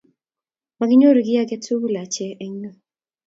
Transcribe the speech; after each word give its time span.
Makinyoru 0.77 1.19
kiy 1.25 1.39
age 1.41 1.57
tugul 1.65 1.95
ache 2.03 2.27
eng 2.43 2.55
yu 2.61 2.71